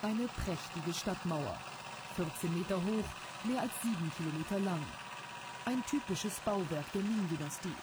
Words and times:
Eine 0.00 0.28
prächtige 0.28 0.94
Stadtmauer. 0.94 1.56
14 2.14 2.56
Meter 2.56 2.76
hoch, 2.76 3.08
mehr 3.42 3.60
als 3.60 3.72
sieben 3.82 4.12
Kilometer 4.16 4.60
lang. 4.60 4.80
Ein 5.64 5.84
typisches 5.86 6.38
Bauwerk 6.38 6.92
der 6.94 7.02
Ming-Dynastie. 7.02 7.74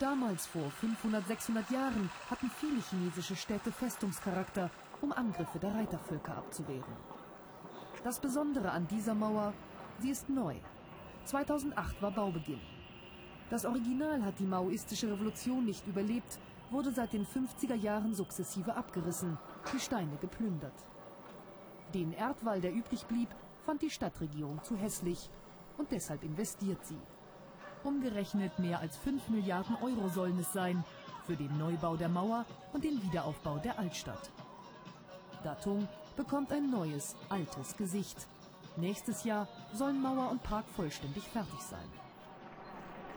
Damals, 0.00 0.46
vor 0.48 0.68
500, 0.72 1.24
600 1.28 1.70
Jahren, 1.70 2.10
hatten 2.28 2.50
viele 2.58 2.82
chinesische 2.90 3.36
Städte 3.36 3.70
Festungscharakter, 3.70 4.70
um 5.02 5.12
Angriffe 5.12 5.60
der 5.60 5.72
Reitervölker 5.76 6.36
abzuwehren. 6.36 6.96
Das 8.02 8.18
Besondere 8.18 8.72
an 8.72 8.88
dieser 8.88 9.14
Mauer, 9.14 9.54
sie 10.00 10.10
ist 10.10 10.28
neu. 10.28 10.56
2008 11.26 12.02
war 12.02 12.10
Baubeginn. 12.10 12.60
Das 13.50 13.64
Original 13.64 14.24
hat 14.24 14.40
die 14.40 14.46
maoistische 14.46 15.12
Revolution 15.12 15.64
nicht 15.64 15.86
überlebt, 15.86 16.40
wurde 16.72 16.90
seit 16.90 17.12
den 17.12 17.24
50er 17.24 17.76
Jahren 17.76 18.14
sukzessive 18.14 18.74
abgerissen, 18.74 19.38
die 19.72 19.78
Steine 19.78 20.16
geplündert. 20.20 20.74
Den 21.94 22.12
Erdwall, 22.12 22.60
der 22.60 22.72
übrig 22.72 23.06
blieb, 23.06 23.28
fand 23.64 23.80
die 23.80 23.90
Stadtregierung 23.90 24.60
zu 24.64 24.76
hässlich 24.76 25.30
und 25.78 25.92
deshalb 25.92 26.24
investiert 26.24 26.84
sie. 26.84 26.98
Umgerechnet 27.84 28.58
mehr 28.58 28.80
als 28.80 28.96
5 28.96 29.28
Milliarden 29.28 29.76
Euro 29.76 30.08
sollen 30.08 30.38
es 30.40 30.52
sein 30.52 30.84
für 31.24 31.36
den 31.36 31.56
Neubau 31.56 31.96
der 31.96 32.08
Mauer 32.08 32.46
und 32.72 32.82
den 32.82 33.00
Wiederaufbau 33.00 33.58
der 33.58 33.78
Altstadt. 33.78 34.32
Datung 35.44 35.86
bekommt 36.16 36.50
ein 36.52 36.68
neues, 36.68 37.14
altes 37.28 37.76
Gesicht. 37.76 38.26
Nächstes 38.76 39.22
Jahr 39.22 39.46
sollen 39.72 40.02
Mauer 40.02 40.30
und 40.30 40.42
Park 40.42 40.66
vollständig 40.74 41.22
fertig 41.28 41.60
sein. 41.60 41.88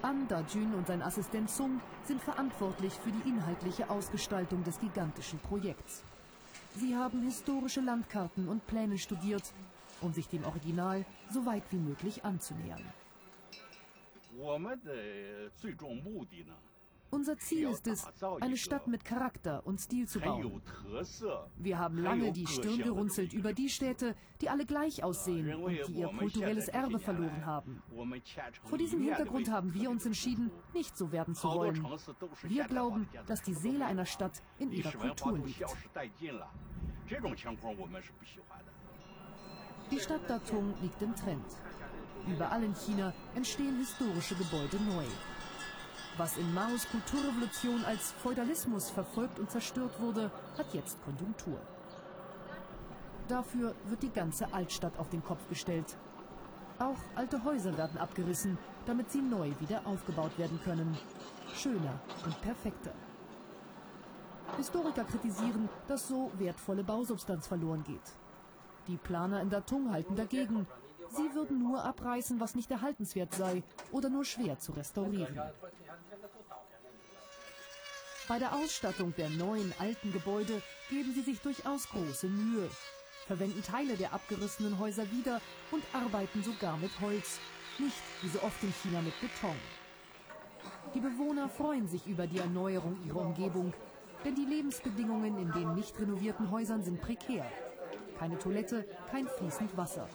An 0.04 0.28
Dajun 0.28 0.76
und 0.76 0.86
sein 0.86 1.02
Assistent 1.02 1.50
Sung 1.50 1.82
sind 2.04 2.22
verantwortlich 2.22 2.94
für 2.94 3.12
die 3.12 3.28
inhaltliche 3.28 3.90
Ausgestaltung 3.90 4.64
des 4.64 4.80
gigantischen 4.80 5.40
Projekts. 5.40 6.04
Sie 6.80 6.96
haben 6.96 7.24
historische 7.24 7.82
Landkarten 7.82 8.48
und 8.48 8.68
Pläne 8.68 9.00
studiert, 9.00 9.42
um 10.02 10.14
sich 10.14 10.28
dem 10.28 10.44
Original 10.44 11.06
so 11.32 11.44
weit 11.44 11.64
wie 11.72 11.78
möglich 11.78 12.24
anzunähern. 12.24 12.86
Unser 17.10 17.38
Ziel 17.38 17.70
ist 17.70 17.88
es, 17.88 18.06
eine 18.42 18.58
Stadt 18.58 18.88
mit 18.88 19.06
Charakter 19.06 19.66
und 19.66 19.80
Stil 19.80 20.08
zu 20.08 20.20
bauen. 20.20 20.62
Wir 21.58 21.80
haben 21.80 21.98
lange 21.98 22.32
die 22.34 22.48
Stirn 22.48 22.80
gerunzelt 22.80 23.34
über 23.34 23.54
die 23.54 23.70
Städte, 23.70 24.16
die 24.42 24.50
alle 24.50 24.66
gleich 24.66 25.04
aussehen 25.04 25.56
und 25.56 25.72
die 25.88 25.94
ihr 25.94 26.08
kulturelles 26.08 26.68
Erbe 26.68 27.00
verloren 27.00 27.46
haben. 27.46 27.82
Vor 28.64 28.78
diesem 28.78 29.02
Hintergrund 29.02 29.50
haben 29.50 29.74
wir 29.74 29.90
uns 29.90 30.06
entschieden, 30.06 30.52
nicht 30.74 30.98
so 30.98 31.12
werden 31.12 31.34
zu 31.34 31.48
wollen. 31.48 31.86
Wir 32.44 32.66
glauben, 32.66 33.08
dass 33.26 33.42
die 33.42 33.54
Seele 33.54 33.86
einer 33.86 34.06
Stadt 34.06 34.44
in 34.60 34.72
ihrer 34.72 34.92
Kultur 34.92 35.38
liegt. 35.38 35.64
Die 39.90 40.00
Stadt 40.00 40.30
Datung 40.30 40.74
liegt 40.82 41.02
im 41.02 41.16
Trend. 41.16 41.46
Überall 42.28 42.64
in 42.64 42.74
China 42.74 43.14
entstehen 43.36 43.78
historische 43.78 44.36
Gebäude 44.36 44.78
neu. 44.84 45.06
Was 46.18 46.36
in 46.38 46.52
Maos 46.52 46.88
Kulturrevolution 46.90 47.86
als 47.86 48.12
Feudalismus 48.24 48.90
verfolgt 48.90 49.38
und 49.38 49.52
zerstört 49.52 50.00
wurde, 50.00 50.32
hat 50.58 50.74
jetzt 50.74 50.98
Konjunktur. 51.04 51.60
Dafür 53.28 53.76
wird 53.86 54.02
die 54.02 54.10
ganze 54.10 54.52
Altstadt 54.52 54.98
auf 54.98 55.10
den 55.10 55.24
Kopf 55.24 55.48
gestellt. 55.48 55.96
Auch 56.80 56.98
alte 57.16 57.44
Häuser 57.44 57.78
werden 57.78 58.00
abgerissen, 58.00 58.58
damit 58.88 59.12
sie 59.12 59.22
neu 59.22 59.52
wieder 59.60 59.82
aufgebaut 59.86 60.38
werden 60.40 60.60
können. 60.64 60.98
Schöner 61.54 62.00
und 62.26 62.42
perfekter. 62.42 62.94
Historiker 64.56 65.04
kritisieren, 65.04 65.70
dass 65.88 66.08
so 66.08 66.32
wertvolle 66.38 66.84
Bausubstanz 66.84 67.46
verloren 67.46 67.84
geht. 67.84 68.16
Die 68.88 68.98
Planer 68.98 69.42
in 69.42 69.50
Datung 69.50 69.92
halten 69.92 70.16
dagegen. 70.16 70.66
Sie 71.16 71.34
würden 71.34 71.60
nur 71.60 71.84
abreißen, 71.84 72.40
was 72.40 72.56
nicht 72.56 72.70
erhaltenswert 72.72 73.34
sei 73.34 73.64
oder 73.92 74.10
nur 74.10 74.26
schwer 74.26 74.60
zu 74.60 74.72
restaurieren. 74.74 75.40
Bei 78.28 78.40
der 78.40 78.54
Ausstattung 78.54 79.14
der 79.16 79.30
neuen 79.30 79.74
alten 79.80 80.12
Gebäude 80.12 80.62
geben 80.90 81.14
sie 81.14 81.22
sich 81.22 81.40
durchaus 81.40 81.88
große 81.88 82.28
Mühe, 82.28 82.70
verwenden 83.26 83.64
Teile 83.64 83.96
der 83.96 84.14
abgerissenen 84.14 84.80
Häuser 84.80 85.10
wieder 85.12 85.40
und 85.72 85.84
arbeiten 85.94 86.44
sogar 86.44 86.76
mit 86.78 86.92
Holz, 87.00 87.40
nicht 87.80 87.96
wie 88.22 88.30
so 88.30 88.42
oft 88.42 88.62
in 88.64 88.74
China 88.74 89.02
mit 89.02 89.14
Beton. 89.22 89.56
Die 90.94 91.00
Bewohner 91.00 91.48
freuen 91.48 91.88
sich 91.88 92.06
über 92.08 92.28
die 92.28 92.40
Erneuerung 92.40 92.98
ihrer 93.06 93.22
Umgebung, 93.22 93.74
denn 94.26 94.36
die 94.36 94.46
Lebensbedingungen 94.46 95.38
in 95.38 95.52
den 95.52 95.76
nicht 95.76 95.98
renovierten 96.00 96.52
Häusern 96.52 96.84
sind 96.84 97.00
prekär. 97.00 97.46
Keine 98.18 98.38
Toilette, 98.40 98.86
kein 99.10 99.28
fließend 99.28 99.78
Wasser. 99.78 100.10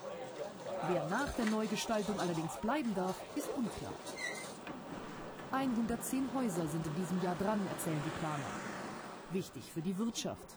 Wer 0.88 1.06
nach 1.09 1.32
der 1.34 1.47
Neugestaltung 1.47 2.19
allerdings 2.19 2.56
bleiben 2.56 2.94
darf, 2.94 3.20
ist 3.37 3.48
unklar. 3.56 3.93
110 5.53 6.28
Häuser 6.34 6.66
sind 6.66 6.87
in 6.87 6.94
diesem 6.94 7.22
Jahr 7.22 7.37
dran, 7.37 7.60
erzählen 7.69 8.03
die 8.04 8.19
Planer. 8.19 8.50
Wichtig 9.31 9.71
für 9.72 9.81
die 9.81 9.97
Wirtschaft. 9.97 10.56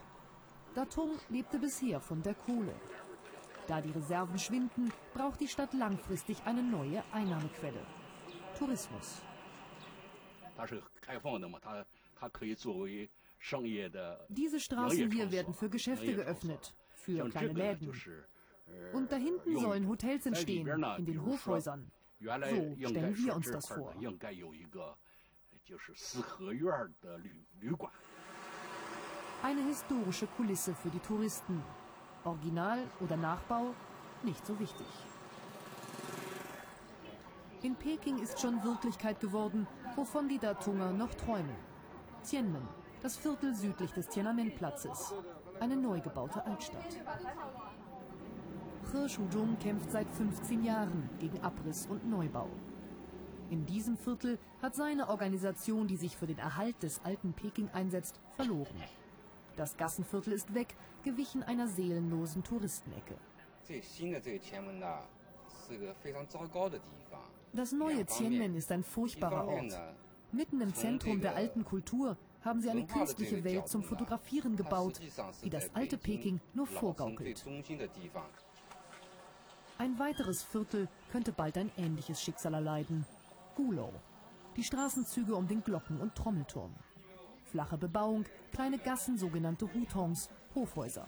Datung 0.73 1.11
lebte 1.29 1.59
bisher 1.59 1.99
von 1.99 2.23
der 2.23 2.33
Kohle. 2.33 2.73
Da 3.67 3.81
die 3.81 3.91
Reserven 3.91 4.37
schwinden, 4.39 4.91
braucht 5.13 5.39
die 5.39 5.47
Stadt 5.47 5.73
langfristig 5.73 6.37
eine 6.45 6.63
neue 6.63 7.03
Einnahmequelle. 7.11 7.85
Tourismus. 8.57 9.21
Diese 14.29 14.59
Straßen 14.59 15.11
hier 15.11 15.31
werden 15.31 15.53
für 15.53 15.69
Geschäfte 15.69 16.15
geöffnet, 16.15 16.73
für 16.93 17.29
kleine 17.29 17.53
Läden. 17.53 17.93
Und 18.93 19.11
da 19.11 19.15
hinten 19.15 19.57
sollen 19.59 19.87
Hotels 19.87 20.25
entstehen, 20.25 20.67
in 20.97 21.05
den 21.05 21.25
Hochhäusern. 21.25 21.91
So 22.19 22.87
stellen 22.87 23.17
wir 23.17 23.35
uns 23.35 23.51
das 23.51 23.67
vor. 23.67 23.93
Eine 29.43 29.61
historische 29.67 30.27
Kulisse 30.27 30.73
für 30.73 30.89
die 30.89 30.99
Touristen. 30.99 31.61
Original 32.23 32.79
oder 33.01 33.17
Nachbau, 33.17 33.75
nicht 34.23 34.45
so 34.45 34.59
wichtig. 34.59 34.87
In 37.61 37.75
Peking 37.75 38.19
ist 38.19 38.39
schon 38.39 38.63
Wirklichkeit 38.63 39.19
geworden, 39.19 39.67
wovon 39.95 40.27
die 40.27 40.39
Datunger 40.39 40.91
noch 40.91 41.13
träumen. 41.13 41.55
Tianmen, 42.23 42.67
das 43.01 43.17
Viertel 43.17 43.53
südlich 43.53 43.91
des 43.91 44.07
Tiananmen-Platzes. 44.07 45.13
Eine 45.59 45.75
neu 45.75 45.99
gebaute 45.99 46.43
Altstadt. 46.45 46.97
Shuzhong 48.95 49.59
kämpft 49.59 49.91
seit 49.91 50.09
15 50.09 50.63
Jahren 50.63 51.09
gegen 51.19 51.39
Abriss 51.41 51.85
und 51.87 52.09
Neubau. 52.09 52.49
In 53.51 53.65
diesem 53.65 53.97
Viertel 53.97 54.39
hat 54.61 54.73
seine 54.73 55.09
Organisation, 55.09 55.87
die 55.87 55.97
sich 55.97 56.17
für 56.17 56.25
den 56.25 56.39
Erhalt 56.39 56.81
des 56.81 57.03
alten 57.03 57.33
Peking 57.33 57.69
einsetzt, 57.73 58.19
verloren. 58.35 58.81
Das 59.57 59.77
Gassenviertel 59.77 60.33
ist 60.33 60.53
weg, 60.55 60.75
gewichen 61.03 61.43
einer 61.43 61.67
seelenlosen 61.67 62.43
Touristenecke. 62.43 63.15
Das 67.53 67.71
neue 67.71 68.05
Tianmen 68.05 68.55
ist 68.55 68.71
ein 68.71 68.83
furchtbarer 68.83 69.47
Ort. 69.47 69.79
Mitten 70.31 70.61
im 70.61 70.73
Zentrum 70.73 71.21
der 71.21 71.35
alten 71.35 71.63
Kultur 71.63 72.17
haben 72.41 72.61
sie 72.61 72.69
eine 72.69 72.85
künstliche 72.85 73.43
Welt 73.43 73.67
zum 73.67 73.83
Fotografieren 73.83 74.55
gebaut, 74.55 74.99
die 75.43 75.49
das 75.49 75.73
alte 75.75 75.97
Peking 75.97 76.39
nur 76.53 76.67
vorgaukelt. 76.67 77.45
Ein 79.77 79.99
weiteres 79.99 80.41
Viertel 80.41 80.87
könnte 81.11 81.33
bald 81.33 81.57
ein 81.57 81.69
ähnliches 81.77 82.21
Schicksal 82.21 82.53
erleiden. 82.53 83.05
Gulou. 83.55 83.91
Die 84.55 84.63
Straßenzüge 84.63 85.35
um 85.35 85.47
den 85.47 85.63
Glocken- 85.63 85.99
und 85.99 86.15
Trommelturm. 86.15 86.73
Flache 87.43 87.77
Bebauung, 87.77 88.23
kleine 88.53 88.77
Gassen, 88.77 89.17
sogenannte 89.17 89.67
Hutongs, 89.73 90.29
Hofhäuser. 90.55 91.05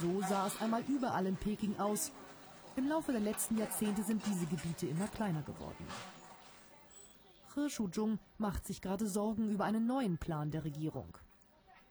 So 0.00 0.20
sah 0.28 0.46
es 0.46 0.60
einmal 0.60 0.82
überall 0.88 1.24
in 1.24 1.36
Peking 1.36 1.78
aus. 1.78 2.12
Im 2.76 2.86
Laufe 2.86 3.12
der 3.12 3.20
letzten 3.22 3.56
Jahrzehnte 3.56 4.02
sind 4.02 4.24
diese 4.26 4.46
Gebiete 4.46 4.86
immer 4.86 5.08
kleiner 5.08 5.42
geworden. 5.42 5.86
He 7.54 7.68
Shuzhong 7.68 8.18
macht 8.36 8.66
sich 8.66 8.82
gerade 8.82 9.06
Sorgen 9.06 9.50
über 9.50 9.64
einen 9.64 9.86
neuen 9.86 10.18
Plan 10.18 10.50
der 10.50 10.64
Regierung. 10.64 11.16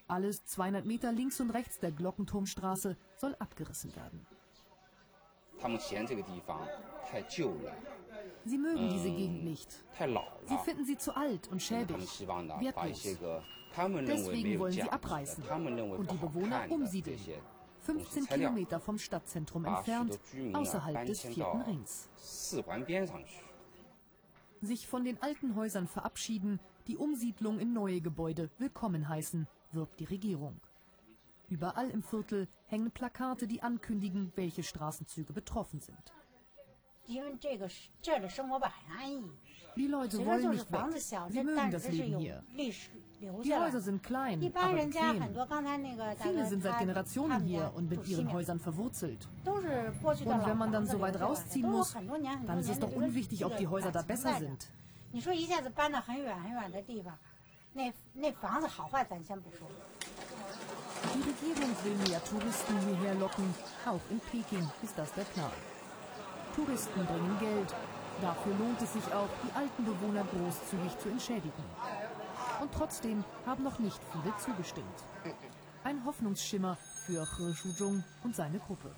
Alles 0.07 0.45
200 0.45 0.85
Meter 0.85 1.11
links 1.11 1.39
und 1.39 1.49
rechts 1.49 1.79
der 1.79 1.91
Glockenturmstraße 1.91 2.95
soll 3.17 3.35
abgerissen 3.39 3.95
werden. 3.95 4.25
Sie 8.45 8.57
mögen 8.57 8.89
diese 8.89 9.11
Gegend 9.11 9.43
nicht. 9.43 9.71
Sie 10.45 10.57
finden 10.65 10.85
sie 10.85 10.97
zu 10.97 11.15
alt 11.15 11.47
und 11.51 11.61
schäbig, 11.61 11.97
wertlos. 12.27 13.17
Deswegen 14.07 14.59
wollen 14.59 14.71
sie 14.71 14.81
abreißen 14.83 15.43
und 15.43 16.11
die 16.11 16.17
Bewohner 16.17 16.65
umsiedeln. 16.69 17.19
15 17.81 18.25
Kilometer 18.27 18.79
vom 18.79 18.97
Stadtzentrum 18.97 19.65
entfernt, 19.65 20.19
außerhalb 20.53 21.05
des 21.05 21.21
vierten 21.21 21.61
Rings. 21.61 22.09
Sich 24.61 24.87
von 24.87 25.05
den 25.05 25.21
alten 25.21 25.55
Häusern 25.55 25.87
verabschieden, 25.87 26.59
die 26.87 26.97
Umsiedlung 26.97 27.59
in 27.59 27.71
neue 27.73 28.01
Gebäude 28.01 28.49
willkommen 28.57 29.07
heißen, 29.07 29.47
wirbt 29.71 29.99
die 29.99 30.05
Regierung. 30.05 30.59
Überall 31.49 31.89
im 31.89 32.03
Viertel 32.03 32.47
hängen 32.67 32.91
Plakate, 32.91 33.47
die 33.47 33.63
ankündigen, 33.63 34.31
welche 34.35 34.63
Straßenzüge 34.63 35.33
betroffen 35.33 35.79
sind. 35.79 36.13
Die 39.75 39.87
Leute 39.87 40.25
wollen 40.25 40.51
nicht 40.51 40.71
weg. 40.71 40.81
Sie 41.29 41.43
mögen 41.43 41.71
das 41.71 41.89
Leben 41.89 42.19
hier. 42.19 42.43
Die 43.19 43.53
Häuser 43.53 43.81
sind 43.81 44.03
klein, 44.03 44.43
aber 44.55 44.73
bequem. 44.73 45.23
Viele 46.21 46.45
sind 46.45 46.61
seit 46.63 46.79
Generationen 46.79 47.43
hier 47.43 47.71
und 47.75 47.89
mit 47.89 48.07
ihren 48.07 48.31
Häusern 48.31 48.59
verwurzelt. 48.59 49.27
Und 49.45 50.45
wenn 50.45 50.57
man 50.57 50.71
dann 50.71 50.85
so 50.85 50.99
weit 50.99 51.19
rausziehen 51.19 51.69
muss, 51.69 51.93
dann 51.93 52.59
ist 52.59 52.69
es 52.69 52.79
doch 52.79 52.91
unwichtig, 52.91 53.43
ob 53.43 53.57
die 53.57 53.67
Häuser 53.67 53.91
da 53.91 54.03
besser 54.03 54.35
sind. 54.35 54.69
Die 61.13 61.21
Regierung 61.21 61.75
will 61.83 62.09
mehr 62.09 62.23
Touristen 62.23 62.79
hierher 62.79 63.15
locken. 63.15 63.53
Auch 63.85 64.01
in 64.09 64.19
Peking 64.19 64.69
ist 64.83 64.97
das 64.97 65.13
der 65.13 65.23
Plan. 65.23 65.51
Touristen 66.55 67.05
bringen 67.05 67.37
Geld. 67.39 67.73
Dafür 68.21 68.53
lohnt 68.57 68.81
es 68.81 68.93
sich 68.93 69.13
auch, 69.13 69.29
die 69.43 69.51
alten 69.53 69.85
Bewohner 69.85 70.25
großzügig 70.25 70.97
zu 70.99 71.09
entschädigen. 71.09 71.63
Und 72.61 72.73
trotzdem 72.73 73.23
haben 73.45 73.63
noch 73.63 73.79
nicht 73.79 73.99
viele 74.11 74.35
zugestimmt. 74.37 75.05
Ein 75.83 76.03
Hoffnungsschimmer 76.03 76.77
für 77.05 77.25
He 77.37 77.53
Shuzhong 77.53 78.03
und 78.23 78.35
seine 78.35 78.59
Gruppe. 78.59 78.93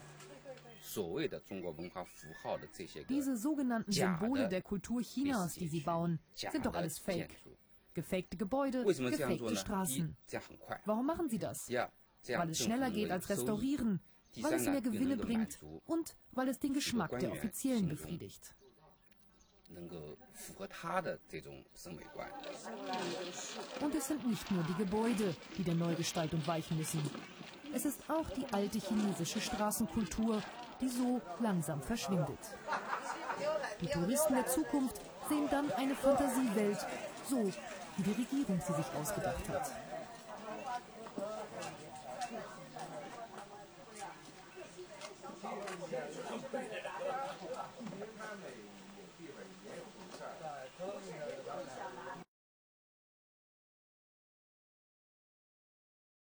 Diese 3.07 3.37
sogenannten 3.37 3.91
Symbole 3.91 4.49
der 4.49 4.61
Kultur 4.61 5.01
Chinas, 5.01 5.53
die 5.53 5.67
sie 5.67 5.81
bauen, 5.81 6.19
sind 6.33 6.65
doch 6.65 6.73
alles 6.73 6.97
Fake. 6.97 7.39
Gefakte 7.93 8.37
Gebäude, 8.37 8.83
gefakte 8.85 9.55
Straßen. 9.55 10.15
Warum 10.85 11.05
machen 11.05 11.29
sie 11.29 11.39
das? 11.39 11.69
Weil 11.69 12.49
es 12.49 12.59
schneller 12.59 12.91
geht 12.91 13.11
als 13.11 13.29
restaurieren, 13.29 13.99
weil 14.37 14.53
es 14.53 14.65
mehr 14.65 14.81
Gewinne 14.81 15.17
bringt 15.17 15.59
und 15.85 16.15
weil 16.31 16.47
es 16.47 16.59
den 16.59 16.73
Geschmack 16.73 17.19
der 17.19 17.31
Offiziellen 17.31 17.89
befriedigt. 17.89 18.55
Und 23.81 23.95
es 23.95 24.07
sind 24.07 24.27
nicht 24.27 24.51
nur 24.51 24.63
die 24.63 24.75
Gebäude, 24.75 25.35
die 25.57 25.63
der 25.63 25.75
Neugestaltung 25.75 26.45
weichen 26.45 26.77
müssen. 26.77 27.01
Es 27.73 27.85
ist 27.85 28.01
auch 28.09 28.29
die 28.31 28.45
alte 28.51 28.79
chinesische 28.79 29.39
Straßenkultur, 29.39 30.41
die 30.81 30.89
so 30.89 31.21
langsam 31.39 31.81
verschwindet. 31.81 32.39
Die 33.79 33.87
Touristen 33.87 34.33
der 34.35 34.45
Zukunft 34.47 34.99
sehen 35.29 35.47
dann 35.49 35.71
eine 35.71 35.95
Fantasiewelt, 35.95 36.79
so 37.29 37.49
wie 37.97 38.03
die 38.03 38.21
Regierung 38.21 38.61
sie 38.65 38.73
sich 38.73 38.85
ausgedacht 38.99 39.49
hat. 39.49 39.71